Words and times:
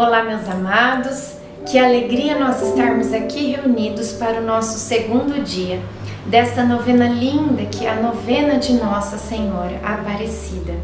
Olá, 0.00 0.22
meus 0.22 0.48
amados, 0.48 1.38
que 1.66 1.76
alegria 1.76 2.38
nós 2.38 2.62
estarmos 2.62 3.12
aqui 3.12 3.50
reunidos 3.50 4.12
para 4.12 4.40
o 4.40 4.44
nosso 4.44 4.78
segundo 4.78 5.42
dia 5.42 5.80
desta 6.24 6.62
novena 6.62 7.08
linda 7.08 7.64
que 7.64 7.84
é 7.84 7.90
a 7.90 8.00
novena 8.00 8.60
de 8.60 8.74
Nossa 8.74 9.18
Senhora 9.18 9.74
Aparecida. 9.82 10.74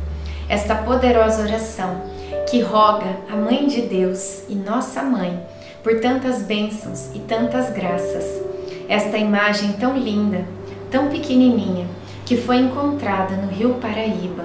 Esta 0.48 0.74
poderosa 0.74 1.42
oração 1.42 2.02
que 2.50 2.60
roga 2.60 3.06
a 3.30 3.36
Mãe 3.36 3.68
de 3.68 3.82
Deus 3.82 4.42
e 4.48 4.56
nossa 4.56 5.00
Mãe 5.00 5.40
por 5.84 6.00
tantas 6.00 6.42
bênçãos 6.42 7.14
e 7.14 7.20
tantas 7.20 7.70
graças. 7.70 8.42
Esta 8.88 9.16
imagem 9.16 9.74
tão 9.74 9.96
linda, 9.96 10.44
tão 10.90 11.06
pequenininha, 11.06 11.86
que 12.26 12.36
foi 12.36 12.56
encontrada 12.56 13.36
no 13.36 13.46
Rio 13.46 13.74
Paraíba. 13.74 14.44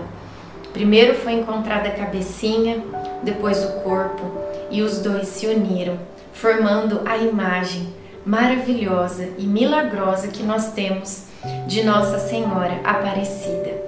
Primeiro 0.72 1.16
foi 1.16 1.34
encontrada 1.34 1.88
a 1.88 1.94
cabecinha, 1.94 2.84
depois 3.24 3.66
o 3.66 3.80
corpo, 3.80 4.49
e 4.72 4.82
os 4.82 5.00
dois 5.00 5.28
se 5.28 5.48
uniram, 5.48 5.98
formando 6.34 7.02
a 7.06 7.18
imagem 7.18 7.94
maravilhosa 8.26 9.30
e 9.38 9.44
milagrosa 9.46 10.28
que 10.28 10.44
nós 10.44 10.72
temos 10.74 11.24
de 11.68 11.84
Nossa 11.84 12.20
Senhora 12.20 12.80
Aparecida. 12.84 13.80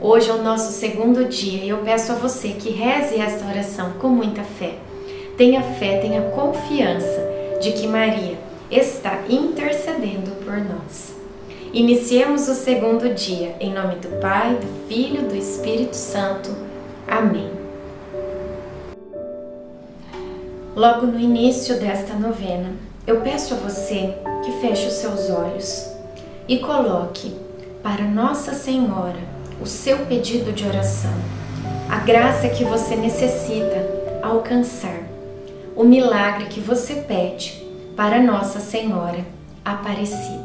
Hoje 0.00 0.30
é 0.30 0.32
o 0.32 0.42
nosso 0.42 0.72
segundo 0.72 1.26
dia 1.26 1.62
e 1.62 1.68
eu 1.68 1.78
peço 1.78 2.12
a 2.12 2.16
você 2.16 2.48
que 2.48 2.70
reze 2.70 3.20
esta 3.20 3.46
oração 3.46 3.92
com 4.00 4.08
muita 4.08 4.42
fé. 4.42 4.74
Tenha 5.36 5.62
fé, 5.62 5.98
tenha 5.98 6.22
confiança 6.30 7.20
de 7.60 7.72
que 7.72 7.86
Maria 7.86 8.36
está 8.70 9.20
intercedendo 9.28 10.32
por 10.44 10.56
nós. 10.56 11.14
Iniciemos 11.72 12.48
o 12.48 12.54
segundo 12.54 13.14
dia 13.14 13.54
em 13.60 13.72
nome 13.72 13.96
do 13.96 14.08
Pai, 14.20 14.56
do 14.56 14.88
Filho, 14.88 15.22
do 15.22 15.36
Espírito 15.36 15.96
Santo. 15.96 16.50
Amém. 17.06 17.61
Logo 20.74 21.06
no 21.06 21.20
início 21.20 21.78
desta 21.78 22.14
novena, 22.14 22.70
eu 23.06 23.20
peço 23.20 23.52
a 23.52 23.58
você 23.58 24.14
que 24.42 24.52
feche 24.52 24.86
os 24.86 24.94
seus 24.94 25.28
olhos 25.28 25.86
e 26.48 26.60
coloque 26.60 27.36
para 27.82 28.04
Nossa 28.04 28.54
Senhora 28.54 29.18
o 29.60 29.66
seu 29.66 30.06
pedido 30.06 30.50
de 30.50 30.66
oração, 30.66 31.12
a 31.90 31.98
graça 31.98 32.48
que 32.48 32.64
você 32.64 32.96
necessita 32.96 33.86
alcançar, 34.22 35.02
o 35.76 35.84
milagre 35.84 36.46
que 36.46 36.58
você 36.58 36.94
pede 37.02 37.62
para 37.94 38.22
Nossa 38.22 38.58
Senhora 38.58 39.26
Aparecida. 39.62 40.41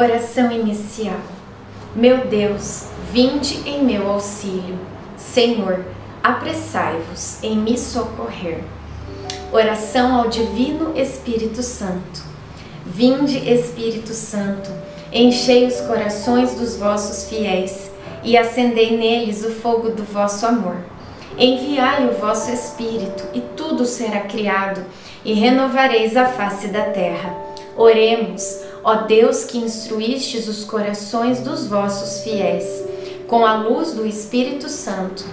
Oração 0.00 0.50
inicial. 0.50 1.20
Meu 1.94 2.26
Deus, 2.26 2.86
vinde 3.12 3.68
em 3.68 3.84
meu 3.84 4.10
auxílio. 4.10 4.78
Senhor, 5.18 5.84
apressai-vos 6.22 7.36
em 7.42 7.58
me 7.58 7.76
socorrer. 7.76 8.64
Oração 9.52 10.18
ao 10.18 10.28
Divino 10.28 10.98
Espírito 10.98 11.62
Santo. 11.62 12.22
Vinde, 12.86 13.46
Espírito 13.46 14.14
Santo, 14.14 14.70
enchei 15.12 15.66
os 15.66 15.82
corações 15.82 16.54
dos 16.54 16.78
vossos 16.78 17.28
fiéis 17.28 17.90
e 18.24 18.38
acendei 18.38 18.96
neles 18.96 19.44
o 19.44 19.50
fogo 19.50 19.90
do 19.90 20.02
vosso 20.02 20.46
amor. 20.46 20.78
Enviai 21.36 22.08
o 22.08 22.14
vosso 22.14 22.50
Espírito 22.50 23.24
e 23.34 23.42
tudo 23.54 23.84
será 23.84 24.20
criado 24.20 24.82
e 25.22 25.34
renovareis 25.34 26.16
a 26.16 26.24
face 26.24 26.68
da 26.68 26.84
terra. 26.84 27.36
Oremos 27.76 28.69
Ó 28.82 29.02
Deus 29.02 29.44
que 29.44 29.58
instruístes 29.58 30.48
os 30.48 30.64
corações 30.64 31.40
dos 31.40 31.66
vossos 31.66 32.22
fiéis, 32.22 32.84
com 33.26 33.44
a 33.44 33.54
luz 33.54 33.92
do 33.92 34.06
Espírito 34.06 34.68
Santo, 34.68 35.24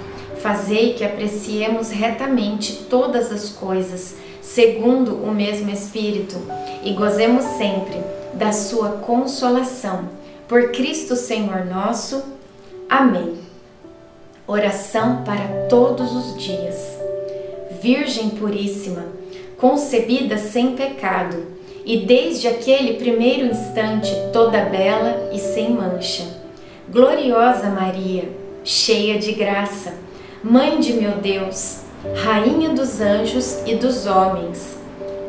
fazei 0.41 0.93
que 0.93 1.03
apreciemos 1.03 1.89
retamente 1.89 2.85
todas 2.89 3.31
as 3.31 3.49
coisas, 3.49 4.15
segundo 4.41 5.15
o 5.15 5.31
mesmo 5.31 5.69
Espírito, 5.69 6.35
e 6.83 6.93
gozemos 6.93 7.43
sempre 7.57 7.97
da 8.33 8.51
sua 8.51 8.89
consolação. 8.89 10.09
Por 10.47 10.71
Cristo 10.71 11.15
Senhor 11.15 11.65
nosso. 11.65 12.23
Amém. 12.89 13.39
Oração 14.45 15.23
para 15.25 15.67
todos 15.67 16.13
os 16.15 16.41
dias. 16.41 16.77
Virgem 17.81 18.29
Puríssima, 18.29 19.05
concebida 19.57 20.37
sem 20.37 20.75
pecado, 20.75 21.56
e 21.87 21.95
desde 21.95 22.49
aquele 22.49 22.95
primeiro 22.95 23.45
instante 23.45 24.13
toda 24.33 24.59
bela 24.65 25.29
e 25.31 25.39
sem 25.39 25.71
mancha. 25.71 26.25
Gloriosa 26.89 27.69
Maria, 27.69 28.29
cheia 28.61 29.17
de 29.17 29.31
graça, 29.31 29.93
Mãe 30.43 30.79
de 30.81 30.93
meu 30.93 31.13
Deus, 31.13 31.83
Rainha 32.23 32.69
dos 32.69 32.99
anjos 32.99 33.61
e 33.65 33.75
dos 33.75 34.05
homens, 34.05 34.77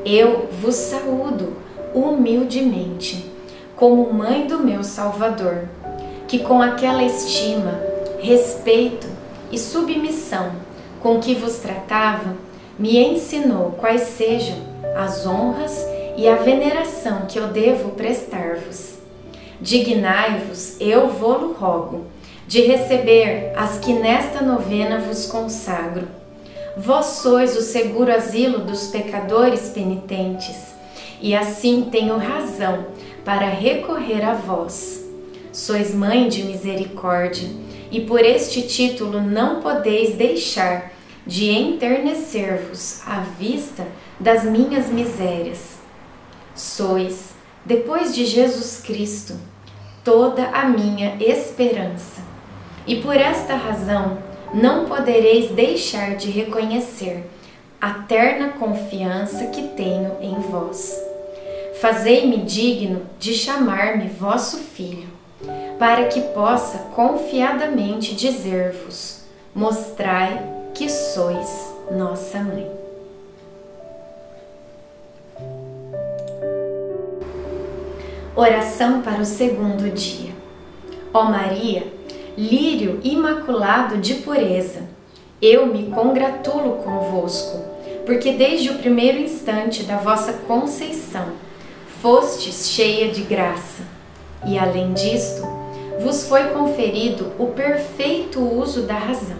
eu 0.04 0.48
vos 0.60 0.74
saúdo 0.74 1.56
humildemente, 1.94 3.30
como 3.76 4.12
Mãe 4.12 4.46
do 4.48 4.58
meu 4.58 4.82
Salvador, 4.82 5.68
que 6.26 6.40
com 6.40 6.60
aquela 6.60 7.04
estima, 7.04 7.80
respeito 8.18 9.06
e 9.52 9.58
submissão 9.58 10.50
com 11.00 11.20
que 11.20 11.36
vos 11.36 11.58
tratava, 11.58 12.36
me 12.76 12.98
ensinou 12.98 13.76
quais 13.78 14.02
sejam 14.02 14.56
as 14.96 15.24
honras 15.24 15.86
e 15.94 15.97
a 16.26 16.34
veneração 16.34 17.26
que 17.26 17.38
eu 17.38 17.46
devo 17.46 17.90
prestar-vos. 17.90 18.94
Dignai-vos, 19.60 20.76
eu 20.80 21.08
vou-lo 21.10 21.52
rogo, 21.52 22.06
de 22.44 22.62
receber 22.62 23.52
as 23.54 23.78
que 23.78 23.92
nesta 23.92 24.42
novena 24.42 24.98
vos 24.98 25.26
consagro. 25.26 26.08
Vós 26.76 27.06
sois 27.06 27.56
o 27.56 27.62
seguro 27.62 28.12
asilo 28.12 28.58
dos 28.64 28.88
pecadores 28.88 29.68
penitentes, 29.68 30.56
e 31.20 31.36
assim 31.36 31.86
tenho 31.88 32.18
razão 32.18 32.86
para 33.24 33.46
recorrer 33.46 34.24
a 34.24 34.34
vós. 34.34 35.04
Sois 35.52 35.94
mãe 35.94 36.28
de 36.28 36.42
misericórdia, 36.42 37.48
e 37.92 38.00
por 38.00 38.24
este 38.24 38.62
título 38.62 39.20
não 39.20 39.60
podeis 39.60 40.16
deixar 40.16 40.90
de 41.24 41.48
enternecer-vos 41.50 43.02
à 43.06 43.20
vista 43.38 43.86
das 44.18 44.42
minhas 44.42 44.88
misérias 44.88 45.77
sois, 46.60 47.30
depois 47.64 48.14
de 48.14 48.26
Jesus 48.26 48.82
Cristo, 48.84 49.34
toda 50.04 50.48
a 50.48 50.64
minha 50.64 51.16
esperança. 51.20 52.22
E 52.86 52.96
por 53.02 53.16
esta 53.16 53.54
razão 53.54 54.18
não 54.52 54.86
podereis 54.86 55.50
deixar 55.50 56.16
de 56.16 56.30
reconhecer 56.30 57.24
a 57.80 57.90
terna 57.90 58.48
confiança 58.50 59.46
que 59.46 59.68
tenho 59.68 60.16
em 60.20 60.34
vós. 60.40 60.98
Fazei-me 61.80 62.38
digno 62.38 63.02
de 63.18 63.34
chamar-me 63.34 64.08
vosso 64.08 64.56
filho, 64.56 65.08
para 65.78 66.06
que 66.06 66.20
possa 66.20 66.78
confiadamente 66.94 68.14
dizer-vos: 68.16 69.22
mostrai 69.54 70.42
que 70.74 70.88
sois 70.88 71.72
nossa 71.90 72.40
mãe. 72.40 72.87
Oração 78.40 79.02
para 79.02 79.20
o 79.20 79.24
segundo 79.24 79.92
dia. 79.92 80.32
Ó 81.12 81.24
Maria, 81.24 81.92
lírio 82.36 83.00
imaculado 83.02 83.98
de 83.98 84.14
pureza, 84.14 84.82
eu 85.42 85.66
me 85.66 85.86
congratulo 85.86 86.76
convosco, 86.84 87.60
porque 88.06 88.34
desde 88.34 88.70
o 88.70 88.78
primeiro 88.78 89.18
instante 89.18 89.82
da 89.82 89.96
vossa 89.96 90.34
conceição 90.46 91.32
fostes 92.00 92.68
cheia 92.68 93.10
de 93.10 93.22
graça, 93.22 93.82
e 94.46 94.56
além 94.56 94.92
disto, 94.92 95.42
vos 95.98 96.28
foi 96.28 96.44
conferido 96.50 97.32
o 97.40 97.48
perfeito 97.48 98.40
uso 98.40 98.82
da 98.82 98.94
razão. 98.94 99.38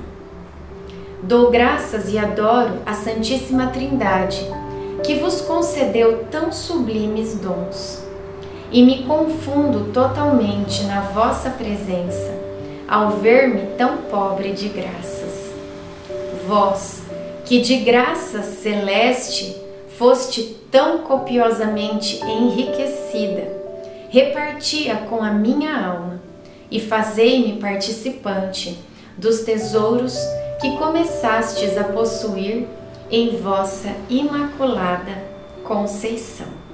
Dou 1.22 1.52
graças 1.52 2.12
e 2.12 2.18
adoro 2.18 2.80
a 2.84 2.94
Santíssima 2.94 3.68
Trindade, 3.68 4.44
que 5.04 5.14
vos 5.14 5.40
concedeu 5.40 6.24
tão 6.32 6.50
sublimes 6.50 7.36
dons 7.36 8.07
e 8.70 8.82
me 8.82 9.04
confundo 9.04 9.92
totalmente 9.92 10.82
na 10.84 11.00
vossa 11.00 11.50
presença, 11.50 12.32
ao 12.86 13.10
ver-me 13.12 13.76
tão 13.76 13.98
pobre 14.10 14.52
de 14.52 14.68
graças. 14.68 15.52
Vós, 16.46 17.02
que 17.44 17.60
de 17.60 17.76
graça 17.78 18.42
celeste 18.42 19.56
foste 19.96 20.56
tão 20.70 20.98
copiosamente 20.98 22.22
enriquecida, 22.24 23.48
repartia 24.10 24.96
com 25.08 25.22
a 25.22 25.30
minha 25.30 25.86
alma 25.86 26.20
e 26.70 26.78
fazei-me 26.78 27.58
participante 27.58 28.78
dos 29.16 29.40
tesouros 29.40 30.16
que 30.60 30.76
começastes 30.76 31.76
a 31.78 31.84
possuir 31.84 32.66
em 33.10 33.36
vossa 33.38 33.88
imaculada 34.08 35.12
conceição. 35.64 36.67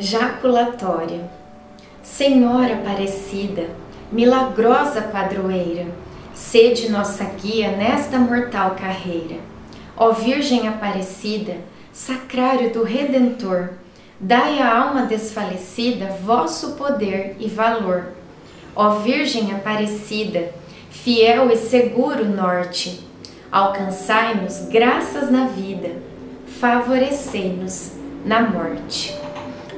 Jaculatória 0.00 1.28
Senhora 2.02 2.72
Aparecida, 2.76 3.68
milagrosa 4.10 5.02
padroeira, 5.02 5.88
sede 6.32 6.88
nossa 6.88 7.22
guia 7.24 7.72
nesta 7.72 8.18
mortal 8.18 8.76
carreira. 8.76 9.36
Ó 9.94 10.12
Virgem 10.12 10.66
Aparecida, 10.66 11.58
sacrário 11.92 12.72
do 12.72 12.82
Redentor, 12.82 13.74
dai 14.18 14.58
à 14.58 14.74
alma 14.74 15.02
desfalecida 15.02 16.06
vosso 16.24 16.72
poder 16.76 17.36
e 17.38 17.46
valor. 17.46 18.14
Ó 18.74 19.00
Virgem 19.00 19.52
Aparecida, 19.52 20.50
fiel 20.88 21.50
e 21.50 21.56
seguro 21.58 22.24
norte, 22.24 23.06
alcançai-nos 23.52 24.66
graças 24.70 25.30
na 25.30 25.44
vida, 25.48 25.90
favorecei-nos 26.58 27.92
na 28.24 28.40
morte. 28.40 29.19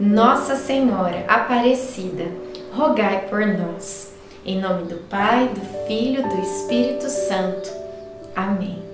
Nossa 0.00 0.54
Senhora 0.54 1.24
Aparecida, 1.26 2.26
rogai 2.72 3.26
por 3.28 3.44
nós. 3.44 4.14
Em 4.46 4.60
nome 4.60 4.84
do 4.84 4.94
Pai, 5.08 5.48
do 5.48 5.60
Filho, 5.88 6.22
do 6.22 6.40
Espírito 6.40 7.08
Santo. 7.08 7.68
Amém. 8.36 8.87